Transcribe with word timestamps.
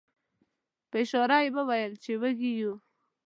په 0.89 0.97
اشاره 1.03 1.37
یې 1.43 1.49
وویل 1.57 1.93
چې 2.03 2.11
وږي 2.21 2.51
یو. 2.61 2.73